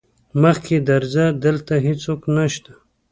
مخکې 0.41 0.75
درځه 0.89 1.25
دلته 1.45 1.73
هيڅوک 1.85 2.21
نشته. 2.35 2.71